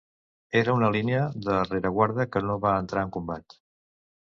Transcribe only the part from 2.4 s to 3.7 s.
no va entrar en combat.